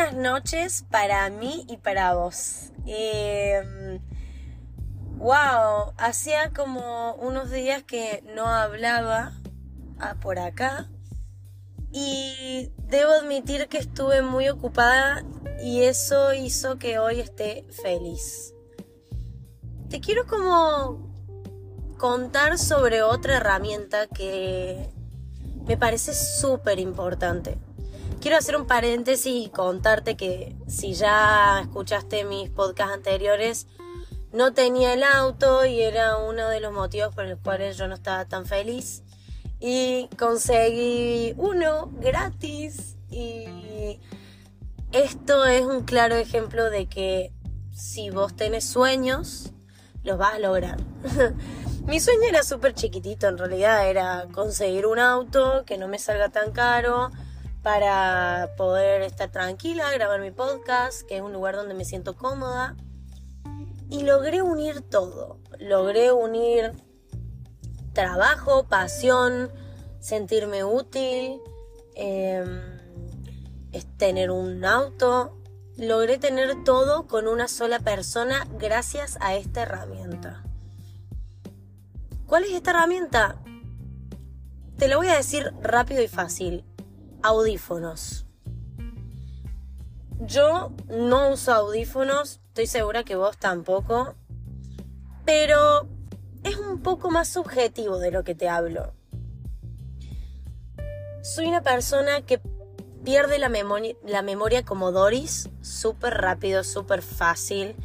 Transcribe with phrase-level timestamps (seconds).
[0.00, 2.70] buenas noches para mí y para vos.
[5.18, 9.34] wow, hacía como unos días que no hablaba
[9.98, 10.88] ah, por acá
[11.92, 15.22] y debo admitir que estuve muy ocupada
[15.62, 18.54] y eso hizo que hoy esté feliz.
[19.90, 21.12] Te quiero como
[21.98, 24.88] contar sobre otra herramienta que
[25.66, 27.58] me parece súper importante.
[28.20, 33.66] Quiero hacer un paréntesis y contarte que si ya escuchaste mis podcasts anteriores,
[34.30, 37.94] no tenía el auto y era uno de los motivos por los cuales yo no
[37.94, 39.02] estaba tan feliz.
[39.58, 43.98] Y conseguí uno gratis y
[44.92, 47.32] esto es un claro ejemplo de que
[47.72, 49.50] si vos tenés sueños,
[50.02, 50.76] los vas a lograr.
[51.86, 56.28] Mi sueño era súper chiquitito, en realidad era conseguir un auto que no me salga
[56.28, 57.10] tan caro
[57.62, 62.76] para poder estar tranquila, grabar mi podcast, que es un lugar donde me siento cómoda.
[63.90, 65.38] Y logré unir todo.
[65.58, 66.72] Logré unir
[67.92, 69.50] trabajo, pasión,
[69.98, 71.40] sentirme útil,
[71.96, 72.78] em,
[73.98, 75.36] tener un auto.
[75.76, 80.42] Logré tener todo con una sola persona gracias a esta herramienta.
[82.26, 83.36] ¿Cuál es esta herramienta?
[84.78, 86.64] Te lo voy a decir rápido y fácil
[87.22, 88.26] audífonos.
[90.20, 94.14] Yo no uso audífonos, estoy segura que vos tampoco,
[95.24, 95.88] pero
[96.44, 98.92] es un poco más subjetivo de lo que te hablo.
[101.22, 102.40] Soy una persona que
[103.04, 107.76] pierde la, memoria, la memoria como Doris, súper rápido, súper fácil.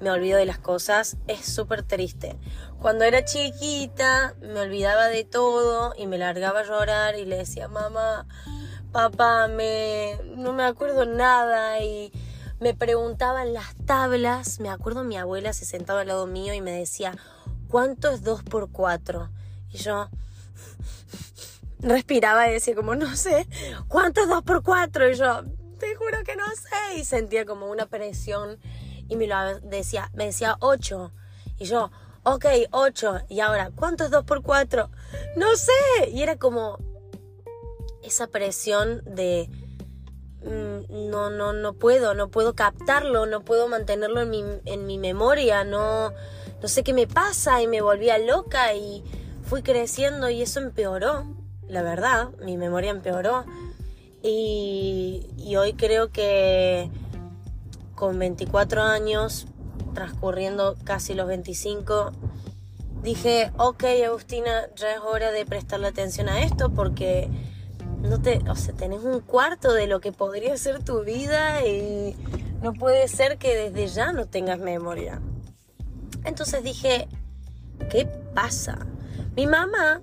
[0.00, 2.36] Me olvido de las cosas, es súper triste.
[2.80, 7.66] Cuando era chiquita me olvidaba de todo y me largaba a llorar y le decía,
[7.66, 8.26] mamá,
[8.92, 12.12] papá, me, no me acuerdo nada y
[12.60, 14.60] me preguntaban las tablas.
[14.60, 17.16] Me acuerdo mi abuela se sentaba al lado mío y me decía,
[17.68, 19.30] ¿cuánto es 2 por 4?
[19.70, 20.08] Y yo
[21.80, 23.46] respiraba y decía como, no sé,
[23.88, 25.10] ¿cuánto es 2 por 4?
[25.10, 25.44] Y yo,
[25.78, 26.98] te juro que no sé.
[26.98, 28.58] Y sentía como una presión
[29.08, 31.12] y me lo decía, me decía 8.
[31.58, 31.90] Y yo,
[32.24, 33.20] ok, 8.
[33.28, 34.90] Y ahora, ¿cuánto es 2 por 4?
[35.36, 36.10] No sé.
[36.10, 36.78] Y era como,
[38.08, 39.48] esa presión de
[40.42, 44.98] mm, no, no, no puedo, no puedo captarlo, no puedo mantenerlo en mi, en mi
[44.98, 46.12] memoria, no,
[46.60, 49.04] no sé qué me pasa y me volvía loca y
[49.44, 51.26] fui creciendo y eso empeoró,
[51.68, 53.44] la verdad, mi memoria empeoró.
[54.22, 56.90] Y, y hoy creo que
[57.94, 59.46] con 24 años,
[59.94, 62.12] transcurriendo casi los 25,
[63.02, 67.28] dije, ok Agustina, ya es hora de prestarle atención a esto porque
[68.02, 72.16] no te, o sea, tenés un cuarto de lo que podría ser tu vida y
[72.62, 75.20] no puede ser que desde ya no tengas memoria.
[76.24, 77.08] Entonces dije,
[77.90, 78.86] ¿qué pasa?
[79.36, 80.00] Mi mamá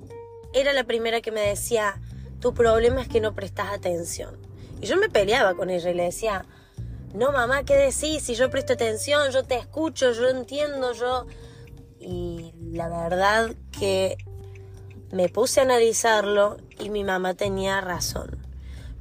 [0.54, 2.00] era la primera que me decía,
[2.40, 4.38] tu problema es que no prestas atención.
[4.82, 6.46] Y yo me peleaba con ella y le decía,
[7.14, 8.24] no mamá, ¿qué decís?
[8.24, 11.26] Si yo presto atención, yo te escucho, yo entiendo, yo...
[12.00, 14.18] Y la verdad que
[15.12, 18.38] me puse a analizarlo y mi mamá tenía razón.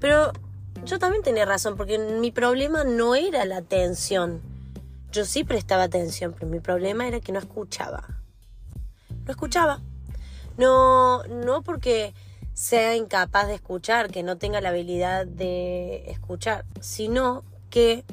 [0.01, 0.33] Pero
[0.85, 4.43] yo también tenía razón porque mi problema no era la atención.
[5.13, 8.21] Yo sí prestaba atención, pero mi problema era que no escuchaba.
[9.25, 9.81] No escuchaba.
[10.57, 12.15] No, no porque
[12.53, 18.05] sea incapaz de escuchar, que no tenga la habilidad de escuchar, sino que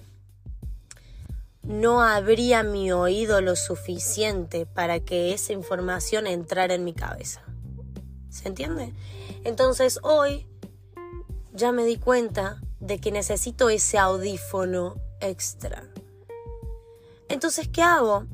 [1.63, 7.41] no abría mi oído lo suficiente para que esa información entrara en mi cabeza.
[8.31, 8.93] ¿Se entiende?
[9.43, 10.47] Entonces hoy
[11.53, 15.83] ya me di cuenta de que necesito ese audífono extra.
[17.27, 18.25] Entonces, ¿qué hago?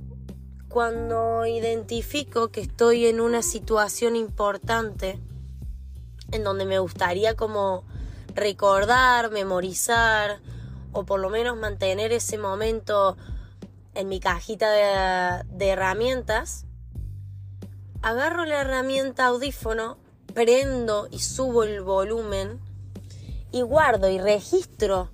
[0.69, 5.19] Cuando identifico que estoy en una situación importante
[6.31, 7.83] en donde me gustaría como
[8.35, 10.39] recordar, memorizar
[10.91, 13.17] o por lo menos mantener ese momento
[13.95, 16.66] en mi cajita de, de herramientas,
[18.01, 19.97] agarro la herramienta audífono,
[20.33, 22.59] prendo y subo el volumen
[23.51, 25.09] y guardo y registro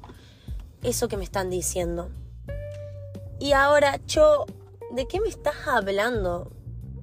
[0.81, 2.09] eso que me están diciendo.
[3.39, 4.45] Y ahora, Cho,
[4.91, 6.51] ¿de qué me estás hablando?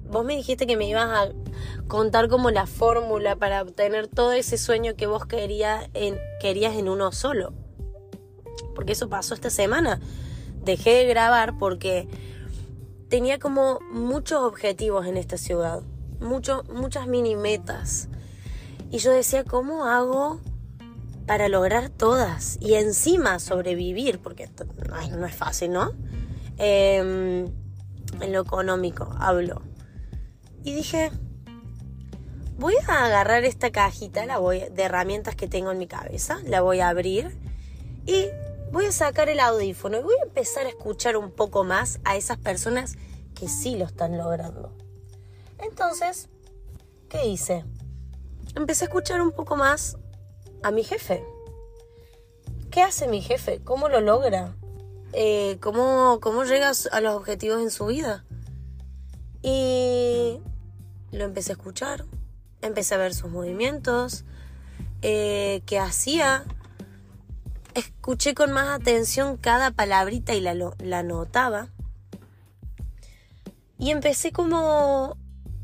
[0.09, 1.31] Vos me dijiste que me ibas a
[1.87, 6.89] contar como la fórmula para obtener todo ese sueño que vos querías en, querías en
[6.89, 7.53] uno solo.
[8.75, 9.99] Porque eso pasó esta semana.
[10.63, 12.07] Dejé de grabar porque
[13.11, 15.81] tenía como muchos objetivos en esta ciudad,
[16.21, 18.07] muchas mini metas.
[18.89, 20.39] Y yo decía, ¿cómo hago
[21.27, 24.49] para lograr todas y encima sobrevivir, porque
[25.17, 25.91] no es fácil, ¿no?
[26.57, 27.47] Em,
[28.21, 29.61] en lo económico hablo.
[30.63, 31.11] Y dije,
[32.57, 36.61] voy a agarrar esta cajita la voy, de herramientas que tengo en mi cabeza, la
[36.61, 37.37] voy a abrir
[38.05, 38.27] y
[38.71, 42.15] voy a sacar el audífono y voy a empezar a escuchar un poco más a
[42.15, 42.95] esas personas
[43.35, 44.73] que sí lo están logrando.
[45.59, 46.29] Entonces,
[47.09, 47.65] ¿qué hice?
[48.55, 49.97] Empecé a escuchar un poco más
[50.63, 51.23] a mi jefe.
[52.69, 53.61] ¿Qué hace mi jefe?
[53.63, 54.55] ¿Cómo lo logra?
[55.13, 58.23] Eh, ¿cómo, ¿Cómo llega a los objetivos en su vida?
[59.41, 60.39] Y
[61.11, 62.05] lo empecé a escuchar,
[62.61, 64.23] empecé a ver sus movimientos,
[65.01, 66.45] eh, qué hacía.
[67.73, 71.69] Escuché con más atención cada palabrita y la, la notaba.
[73.77, 75.17] Y empecé como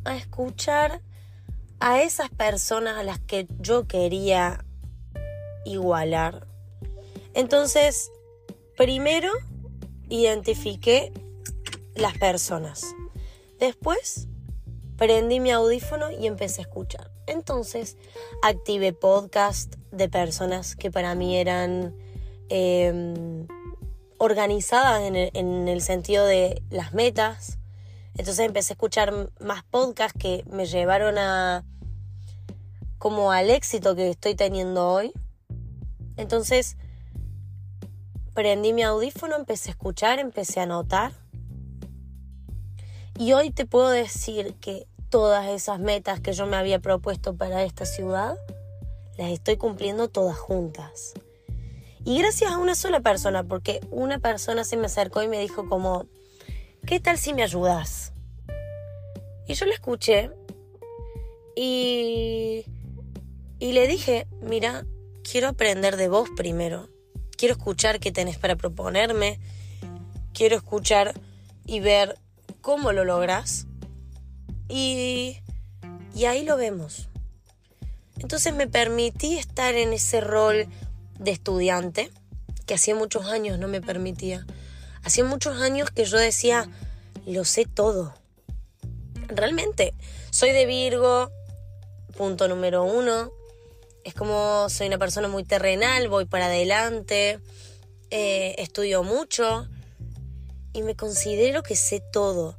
[0.05, 1.01] a escuchar
[1.79, 4.63] a esas personas a las que yo quería
[5.65, 6.47] igualar.
[7.33, 8.11] Entonces,
[8.77, 9.31] primero
[10.09, 11.11] identifiqué
[11.95, 12.95] las personas.
[13.59, 14.27] Después
[14.97, 17.16] prendí mi audífono y empecé a escuchar.
[17.27, 17.97] Entonces
[18.41, 21.95] activé podcast de personas que para mí eran
[22.49, 23.45] em,
[24.17, 27.59] organizadas en el, en el sentido de las metas,
[28.17, 31.63] entonces empecé a escuchar más podcasts que me llevaron a
[32.97, 35.13] como al éxito que estoy teniendo hoy.
[36.17, 36.77] Entonces
[38.33, 41.11] prendí mi audífono, empecé a escuchar, empecé a notar.
[43.19, 47.63] Y hoy te puedo decir que todas esas metas que yo me había propuesto para
[47.63, 48.37] esta ciudad,
[49.17, 51.13] las estoy cumpliendo todas juntas.
[52.05, 55.67] Y gracias a una sola persona, porque una persona se me acercó y me dijo
[55.67, 56.05] como,
[56.85, 58.13] ¿qué tal si me ayudas?
[59.47, 60.31] Y yo le escuché
[61.55, 62.65] y,
[63.59, 64.85] y le dije, mira,
[65.29, 66.87] quiero aprender de vos primero.
[67.37, 69.39] Quiero escuchar qué tenés para proponerme.
[70.33, 71.19] Quiero escuchar
[71.65, 72.17] y ver
[72.61, 73.67] cómo lo logras.
[74.69, 75.37] Y,
[76.15, 77.09] y ahí lo vemos.
[78.19, 80.67] Entonces me permití estar en ese rol
[81.19, 82.11] de estudiante
[82.65, 84.45] que hacía muchos años no me permitía.
[85.03, 86.69] Hacía muchos años que yo decía,
[87.25, 88.13] lo sé todo.
[89.27, 89.93] Realmente,
[90.31, 91.31] soy de Virgo,
[92.17, 93.31] punto número uno.
[94.03, 97.39] Es como soy una persona muy terrenal, voy para adelante,
[98.09, 99.67] eh, estudio mucho
[100.73, 102.57] y me considero que sé todo.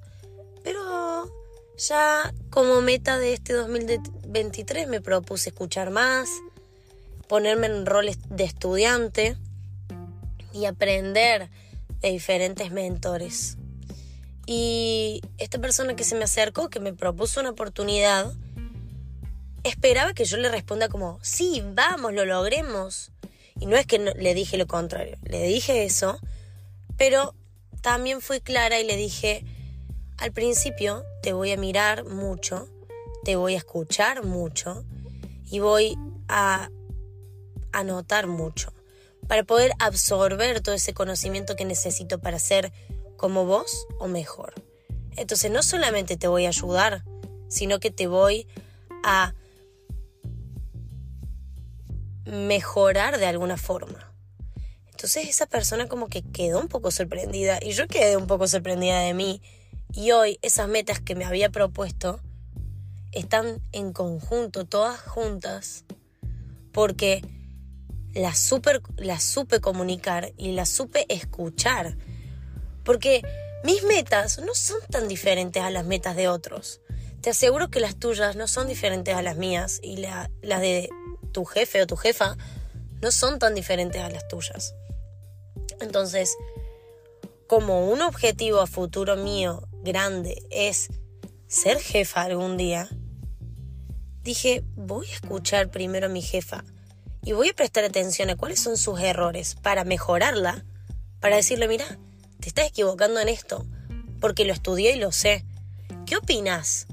[1.79, 6.29] Ya como meta de este 2023 me propuse escuchar más,
[7.29, 9.37] ponerme en roles de estudiante
[10.53, 11.51] y aprender
[12.01, 13.59] de diferentes mentores.
[14.45, 18.33] Y esta persona que se me acercó, que me propuso una oportunidad,
[19.63, 23.13] esperaba que yo le responda como, sí, vamos, lo logremos.
[23.61, 26.19] Y no es que le dije lo contrario, le dije eso,
[26.97, 27.35] pero
[27.83, 29.45] también fui clara y le dije,
[30.19, 32.69] al principio te voy a mirar mucho,
[33.25, 34.85] te voy a escuchar mucho
[35.47, 35.97] y voy
[36.29, 36.71] a
[37.73, 38.73] anotar mucho
[39.27, 42.73] para poder absorber todo ese conocimiento que necesito para ser
[43.17, 44.55] como vos o mejor.
[45.17, 47.05] Entonces no solamente te voy a ayudar,
[47.49, 48.47] sino que te voy
[49.05, 49.35] a
[52.25, 54.13] mejorar de alguna forma.
[54.91, 59.01] Entonces esa persona como que quedó un poco sorprendida y yo quedé un poco sorprendida
[59.01, 59.43] de mí.
[59.93, 62.21] Y hoy esas metas que me había propuesto
[63.13, 65.85] están en conjunto, todas juntas,
[66.73, 67.23] porque
[68.15, 68.51] las,
[68.97, 71.97] las supe comunicar y las supe escuchar.
[72.85, 73.23] Porque
[73.65, 76.81] mis metas no son tan diferentes a las metas de otros.
[77.21, 80.89] Te aseguro que las tuyas no son diferentes a las mías y las de
[81.33, 82.37] tu jefe o tu jefa
[83.03, 84.75] no son tan diferentes a las tuyas.
[85.81, 86.37] Entonces,
[87.47, 90.91] como un objetivo a futuro mío grande es
[91.49, 92.89] ser jefa algún día,
[94.23, 96.63] dije, voy a escuchar primero a mi jefa
[97.23, 100.65] y voy a prestar atención a cuáles son sus errores para mejorarla,
[101.21, 101.87] para decirle, mira,
[102.39, 103.67] te estás equivocando en esto,
[104.21, 105.45] porque lo estudié y lo sé.
[106.07, 106.87] ¿Qué opinas?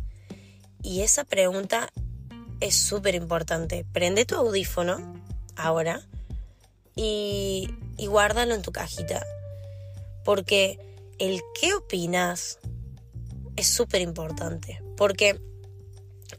[0.82, 1.92] Y esa pregunta
[2.60, 3.86] es súper importante.
[3.92, 5.22] Prende tu audífono
[5.56, 6.02] ahora
[6.96, 9.26] y, y guárdalo en tu cajita.
[10.24, 10.80] Porque
[11.20, 12.60] el qué opinas
[13.56, 14.82] es súper importante.
[14.98, 15.40] Porque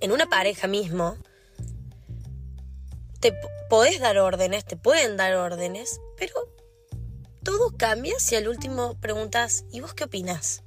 [0.00, 1.16] en una pareja mismo
[3.20, 3.34] te
[3.68, 6.34] podés dar órdenes, te pueden dar órdenes, pero
[7.42, 10.62] todo cambia si al último preguntas, ¿y vos qué opinás?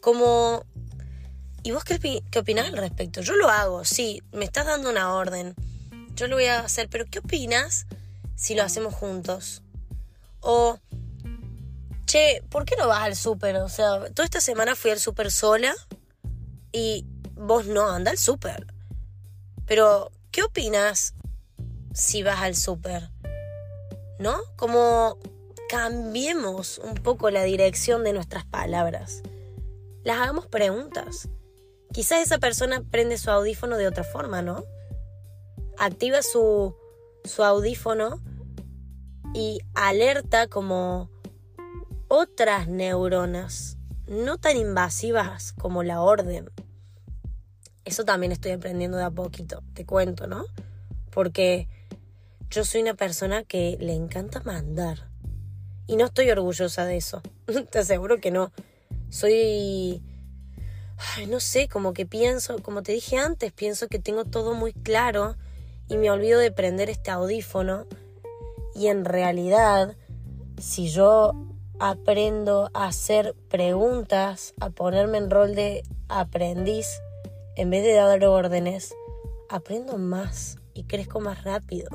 [0.00, 0.64] Como,
[1.62, 3.20] ¿y vos qué, qué al respecto?
[3.20, 5.54] Yo lo hago, sí, me estás dando una orden,
[6.14, 7.86] yo lo voy a hacer, pero ¿qué opinas
[8.34, 9.62] si lo hacemos juntos?
[10.40, 10.78] O,
[12.48, 13.56] ¿por qué no vas al súper?
[13.56, 15.74] O sea, toda esta semana fui al súper sola
[16.72, 18.66] y vos no, anda al súper.
[19.66, 21.14] Pero, ¿qué opinas
[21.92, 23.10] si vas al súper?
[24.18, 24.36] ¿No?
[24.56, 25.18] Como
[25.68, 29.22] cambiemos un poco la dirección de nuestras palabras.
[30.04, 31.28] Las hagamos preguntas.
[31.92, 34.64] Quizás esa persona prende su audífono de otra forma, ¿no?
[35.78, 36.76] Activa su,
[37.24, 38.20] su audífono
[39.34, 41.10] y alerta como
[42.08, 46.50] otras neuronas, no tan invasivas como la orden.
[47.84, 50.44] Eso también estoy aprendiendo de a poquito, te cuento, ¿no?
[51.10, 51.68] Porque
[52.50, 55.08] yo soy una persona que le encanta mandar.
[55.86, 57.22] Y no estoy orgullosa de eso.
[57.70, 58.52] Te aseguro que no.
[59.08, 60.02] Soy...
[61.14, 64.72] Ay, no sé, como que pienso, como te dije antes, pienso que tengo todo muy
[64.72, 65.36] claro
[65.88, 67.86] y me olvido de prender este audífono.
[68.74, 69.94] Y en realidad,
[70.58, 71.34] si yo
[71.78, 76.86] aprendo a hacer preguntas, a ponerme en rol de aprendiz,
[77.56, 78.94] en vez de dar órdenes,
[79.48, 81.88] aprendo más y crezco más rápido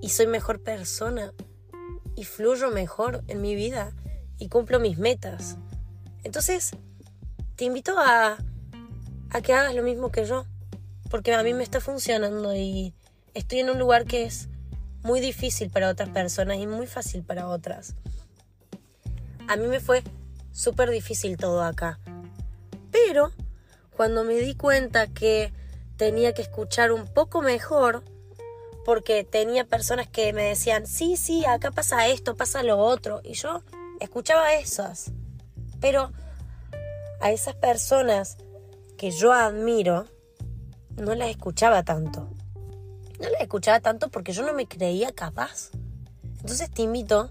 [0.00, 1.32] y soy mejor persona
[2.16, 3.92] y fluyo mejor en mi vida
[4.38, 5.56] y cumplo mis metas.
[6.22, 6.72] Entonces,
[7.56, 8.36] te invito a,
[9.30, 10.44] a que hagas lo mismo que yo,
[11.10, 12.94] porque a mí me está funcionando y
[13.34, 14.48] estoy en un lugar que es
[15.02, 17.94] muy difícil para otras personas y muy fácil para otras.
[19.48, 20.02] A mí me fue
[20.52, 21.98] súper difícil todo acá.
[22.90, 23.32] Pero
[23.96, 25.52] cuando me di cuenta que
[25.96, 28.02] tenía que escuchar un poco mejor,
[28.84, 33.34] porque tenía personas que me decían, sí, sí, acá pasa esto, pasa lo otro, y
[33.34, 33.62] yo
[34.00, 35.12] escuchaba esas.
[35.80, 36.12] Pero
[37.20, 38.36] a esas personas
[38.96, 40.06] que yo admiro,
[40.96, 42.28] no las escuchaba tanto.
[43.20, 45.70] No las escuchaba tanto porque yo no me creía capaz.
[46.40, 47.30] Entonces te invito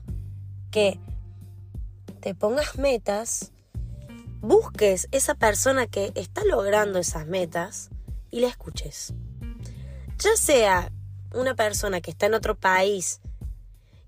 [0.71, 0.99] que
[2.23, 3.51] te pongas metas,
[4.39, 7.89] busques esa persona que está logrando esas metas
[8.31, 9.13] y la escuches.
[10.19, 10.89] Ya sea
[11.33, 13.19] una persona que está en otro país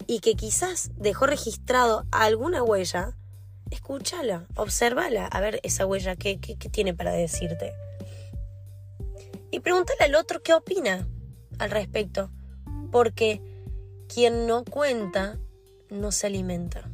[0.08, 3.18] y que quizás dejó registrado alguna huella,
[3.70, 7.74] escúchala, obsérvala, a ver esa huella, ¿qué, qué, qué tiene para decirte?
[9.52, 11.06] Y pregúntale al otro qué opina
[11.60, 12.30] al respecto,
[12.94, 13.42] porque
[14.08, 15.38] quien no cuenta
[15.90, 16.90] no se alimenta.